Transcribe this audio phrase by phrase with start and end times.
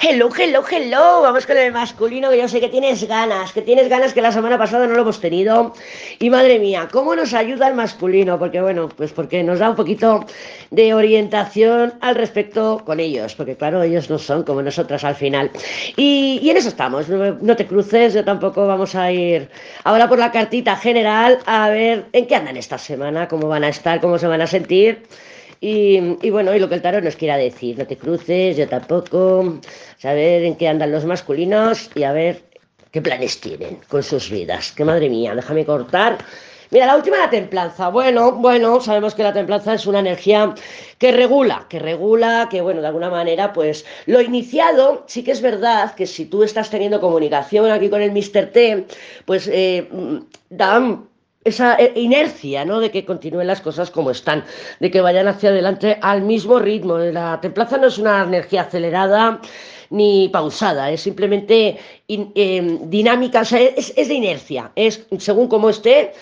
[0.00, 1.22] Hello, hello, hello.
[1.22, 4.30] Vamos con el masculino, que yo sé que tienes ganas, que tienes ganas que la
[4.30, 5.74] semana pasada no lo hemos tenido.
[6.20, 8.38] Y madre mía, ¿cómo nos ayuda el masculino?
[8.38, 10.24] Porque bueno, pues porque nos da un poquito
[10.70, 15.50] de orientación al respecto con ellos, porque claro, ellos no son como nosotras al final.
[15.96, 19.50] Y, en eso estamos, no te cruces, yo tampoco vamos a ir
[19.82, 23.68] ahora por la cartita general a ver en qué andan esta semana, cómo van a
[23.68, 25.02] estar, cómo se van a sentir.
[25.60, 29.58] Y, bueno, y lo que el tarot nos quiera decir, no te cruces, yo tampoco,
[29.98, 32.42] saber en qué andan los masculinos y a ver
[32.92, 34.72] qué planes tienen con sus vidas.
[34.72, 36.18] Que madre mía, déjame cortar.
[36.70, 37.88] Mira, la última, la templanza.
[37.88, 40.54] Bueno, bueno, sabemos que la templanza es una energía
[40.98, 45.40] que regula, que regula, que bueno, de alguna manera, pues lo iniciado, sí que es
[45.40, 48.50] verdad que si tú estás teniendo comunicación aquí con el Mr.
[48.52, 48.86] T,
[49.24, 49.88] pues eh,
[50.50, 51.08] dan
[51.48, 52.80] esa eh, inercia, ¿no?
[52.80, 54.44] De que continúen las cosas como están,
[54.80, 56.98] de que vayan hacia adelante al mismo ritmo.
[56.98, 59.40] La templanza no es una energía acelerada
[59.90, 65.70] ni pausada, es simplemente em, dinámica, o sea, es, es de inercia, es según como
[65.70, 66.12] esté,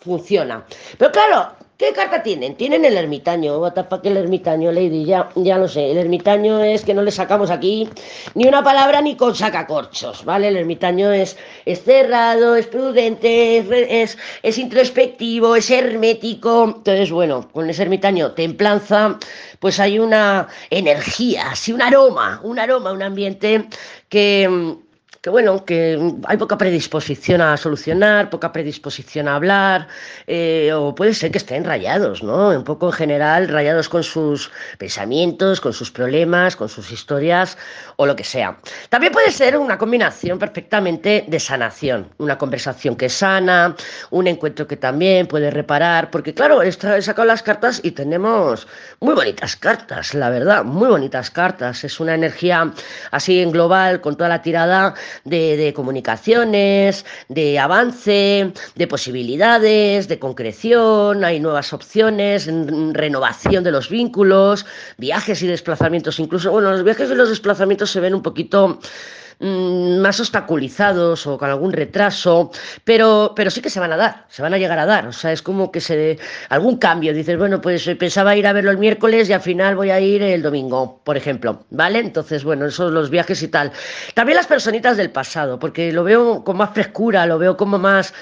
[0.00, 0.64] funciona.
[0.98, 2.56] Pero claro, ¿Qué carta tienen?
[2.56, 3.60] Tienen el ermitaño.
[3.60, 5.04] ¿Para qué el ermitaño, Lady?
[5.04, 5.90] Ya, ya lo sé.
[5.90, 7.86] El ermitaño es que no le sacamos aquí
[8.34, 10.48] ni una palabra ni con sacacorchos, ¿vale?
[10.48, 16.64] El ermitaño es, es cerrado, es prudente, es, es, introspectivo, es hermético.
[16.64, 19.18] Entonces, bueno, con ese ermitaño templanza,
[19.58, 23.68] pues hay una energía, así un aroma, un aroma, un ambiente
[24.08, 24.78] que
[25.26, 29.88] que bueno, que hay poca predisposición a solucionar, poca predisposición a hablar,
[30.28, 32.50] eh, o puede ser que estén rayados, ¿no?
[32.50, 37.58] Un poco en general, rayados con sus pensamientos, con sus problemas, con sus historias,
[37.96, 38.56] o lo que sea.
[38.88, 43.74] También puede ser una combinación perfectamente de sanación, una conversación que sana,
[44.10, 48.68] un encuentro que también puede reparar, porque claro, he sacado las cartas y tenemos
[49.00, 51.82] muy bonitas cartas, la verdad, muy bonitas cartas.
[51.82, 52.72] Es una energía
[53.10, 54.94] así en global, con toda la tirada
[55.24, 62.48] de, comunicaciones, de avance, de posibilidades, de concreción, hay nuevas opciones,
[62.92, 64.66] renovación de los vínculos,
[64.96, 68.78] viajes y desplazamientos, incluso, bueno, los viajes y los desplazamientos se ven un poquito
[69.38, 72.50] Mm, más obstaculizados o con algún retraso,
[72.84, 75.06] pero, pero sí que se van a dar, se van a llegar a dar.
[75.06, 77.12] O sea, es como que se algún cambio.
[77.12, 80.00] Dices, bueno, pues eh, pensaba ir a verlo el miércoles y al final voy a
[80.00, 81.64] ir el domingo, por ejemplo.
[81.70, 81.98] ¿Vale?
[81.98, 83.72] Entonces, bueno, esos los viajes y tal.
[84.14, 88.14] También las personitas del pasado, porque lo veo con más frescura, lo veo como más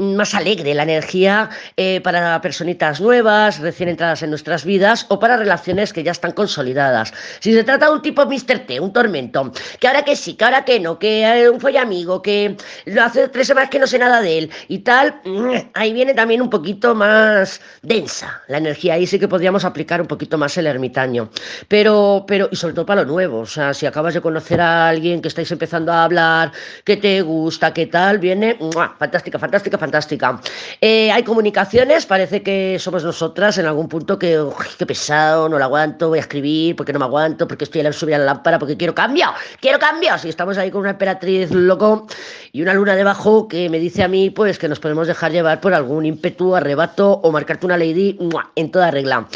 [0.00, 5.36] más alegre la energía eh, para personitas nuevas, recién entradas en nuestras vidas o para
[5.36, 7.12] relaciones que ya están consolidadas.
[7.40, 8.60] Si se trata de un tipo Mr.
[8.66, 12.22] T, un tormento, que ahora que sí, que ahora que no, que un fue amigo,
[12.22, 12.56] que
[13.00, 16.42] hace tres semanas que no sé nada de él y tal, mm, ahí viene también
[16.42, 18.94] un poquito más densa la energía.
[18.94, 21.30] Ahí sí que podríamos aplicar un poquito más el ermitaño.
[21.68, 24.88] Pero, pero, y sobre todo para lo nuevo, o sea, si acabas de conocer a
[24.88, 26.52] alguien que estáis empezando a hablar,
[26.84, 28.58] que te gusta, que tal, viene,
[28.98, 30.40] fantástica, fantástica, fantástica fantástica.
[30.80, 34.40] Eh, hay comunicaciones, parece que somos nosotras en algún punto que,
[34.78, 37.84] qué pesado, no lo aguanto, voy a escribir porque no me aguanto, porque estoy a
[37.84, 39.26] la subida la lámpara, porque quiero cambio,
[39.60, 40.24] quiero cambios.
[40.24, 42.06] Y estamos ahí con una emperatriz loco
[42.52, 45.60] y una luna debajo que me dice a mí pues que nos podemos dejar llevar
[45.60, 48.16] por algún ímpetu, arrebato o marcarte una lady
[48.54, 49.26] en toda regla.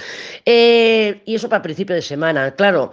[0.44, 2.92] Eh, y eso para principio de semana, claro.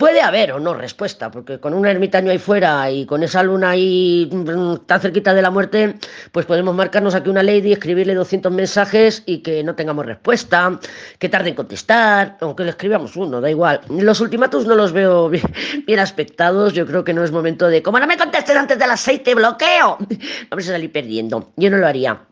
[0.00, 3.68] Puede haber o no respuesta, porque con un ermitaño ahí fuera y con esa luna
[3.68, 5.96] ahí mm, tan cerquita de la muerte,
[6.32, 10.80] pues podemos marcarnos aquí una lady, escribirle 200 mensajes y que no tengamos respuesta,
[11.18, 13.82] que tarde en contestar, aunque le escribamos uno, da igual.
[13.90, 15.28] Los ultimatos no los veo
[15.86, 18.86] bien, aspectados, yo creo que no es momento de, como no me contestes antes de
[18.86, 19.98] las 6, te bloqueo.
[20.48, 21.52] Vamos a salir perdiendo.
[21.56, 22.29] Yo no lo haría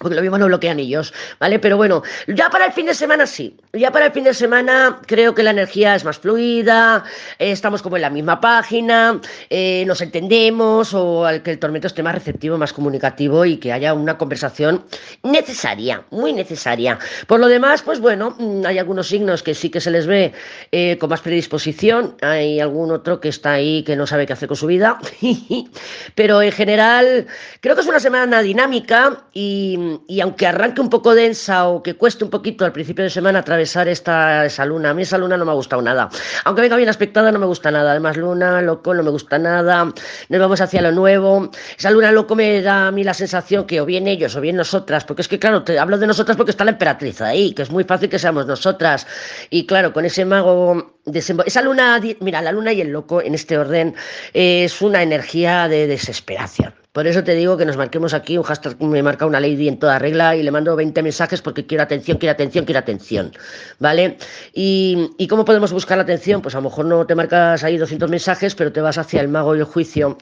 [0.00, 1.58] porque lo mismo no bloquean ellos, ¿vale?
[1.58, 4.98] Pero bueno, ya para el fin de semana sí, ya para el fin de semana
[5.06, 7.04] creo que la energía es más fluida,
[7.38, 11.86] eh, estamos como en la misma página, eh, nos entendemos o al que el tormento
[11.86, 14.82] esté más receptivo, más comunicativo y que haya una conversación
[15.22, 16.98] necesaria, muy necesaria.
[17.26, 20.32] Por lo demás, pues bueno, mm, hay algunos signos que sí que se les ve
[20.72, 24.48] eh, con más predisposición, hay algún otro que está ahí que no sabe qué hacer
[24.48, 24.98] con su vida,
[26.14, 27.26] pero en general
[27.60, 31.94] creo que es una semana dinámica y y aunque arranque un poco densa o que
[31.94, 35.36] cueste un poquito al principio de semana atravesar esta, esa luna, a mí esa luna
[35.36, 36.08] no me ha gustado nada.
[36.44, 37.90] Aunque venga bien aspectada, no me gusta nada.
[37.92, 39.92] Además, luna, loco, no me gusta nada.
[40.28, 41.50] Nos vamos hacia lo nuevo.
[41.78, 44.56] Esa luna loco me da a mí la sensación que o bien ellos o bien
[44.56, 47.62] nosotras, porque es que, claro, te hablo de nosotras porque está la emperatriz ahí, que
[47.62, 49.06] es muy fácil que seamos nosotras.
[49.50, 53.58] Y claro, con ese mago esa luna, mira, la luna y el loco en este
[53.58, 53.94] orden
[54.32, 58.80] es una energía de desesperación Por eso te digo que nos marquemos aquí un hashtag,
[58.82, 62.18] me marca una lady en toda regla y le mando 20 mensajes porque quiero atención,
[62.18, 63.32] quiero atención, quiero atención,
[63.78, 64.18] ¿vale?
[64.52, 66.42] Y, ¿Y cómo podemos buscar la atención?
[66.42, 69.28] Pues a lo mejor no te marcas ahí 200 mensajes, pero te vas hacia el
[69.28, 70.18] mago y el juicio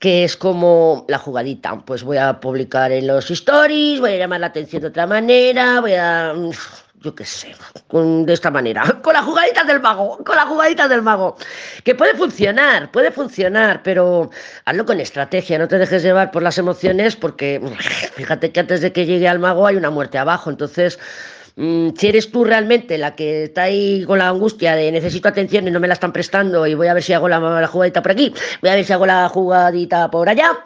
[0.00, 1.82] que es como la jugadita.
[1.84, 5.80] Pues voy a publicar en los stories, voy a llamar la atención de otra manera,
[5.80, 6.34] voy a
[7.02, 7.54] yo qué sé,
[7.90, 11.36] de esta manera, con las jugaditas del mago, con las jugaditas del mago,
[11.82, 14.30] que puede funcionar, puede funcionar, pero
[14.64, 17.60] hazlo con estrategia, no te dejes llevar por las emociones porque
[18.16, 20.98] fíjate que antes de que llegue al mago hay una muerte abajo, entonces
[21.56, 25.66] mm, si eres tú realmente la que está ahí con la angustia de necesito atención
[25.68, 28.12] y no me la están prestando y voy a ver si hago la jugadita por
[28.12, 30.64] aquí, voy a ver si hago la jugadita por allá,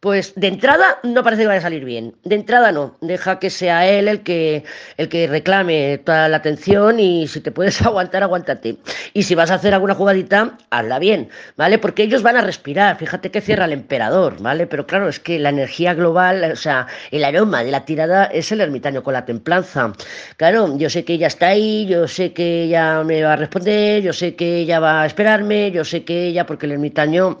[0.00, 2.14] pues de entrada no parece que vaya a salir bien.
[2.24, 2.96] De entrada no.
[3.00, 4.64] Deja que sea él el que,
[4.96, 8.76] el que reclame toda la atención y si te puedes aguantar, aguántate.
[9.14, 11.78] Y si vas a hacer alguna jugadita, hazla bien, ¿vale?
[11.78, 12.96] Porque ellos van a respirar.
[12.98, 14.66] Fíjate que cierra el emperador, ¿vale?
[14.66, 18.52] Pero claro, es que la energía global, o sea, el aroma de la tirada es
[18.52, 19.92] el ermitaño con la templanza.
[20.36, 24.02] Claro, yo sé que ella está ahí, yo sé que ella me va a responder,
[24.02, 27.40] yo sé que ella va a esperarme, yo sé que ella, porque el ermitaño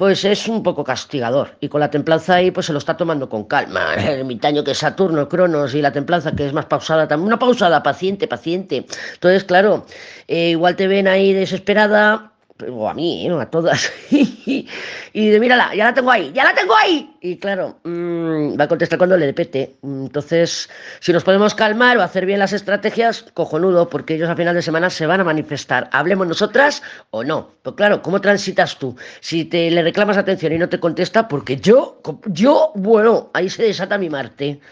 [0.00, 1.58] pues es un poco castigador.
[1.60, 3.94] Y con la templanza ahí, pues se lo está tomando con calma.
[3.98, 7.38] El ermitaño que es Saturno, Cronos y la templanza que es más pausada, también una
[7.38, 8.86] pausada, paciente, paciente.
[9.12, 9.84] Entonces, claro,
[10.26, 12.32] eh, igual te ven ahí desesperada,
[12.68, 13.92] o a mí, a todas.
[14.10, 14.66] y
[15.12, 17.16] de mírala, ya la tengo ahí, ya la tengo ahí.
[17.20, 19.76] Y claro, mmm, va a contestar cuando le depete.
[19.82, 20.70] Entonces,
[21.00, 24.62] si nos podemos calmar o hacer bien las estrategias, cojonudo, porque ellos a final de
[24.62, 25.88] semana se van a manifestar.
[25.92, 27.50] Hablemos nosotras o no.
[27.62, 28.96] Pues claro, ¿cómo transitas tú?
[29.20, 33.64] Si te le reclamas atención y no te contesta, porque yo, yo, bueno, ahí se
[33.64, 34.60] desata mi Marte.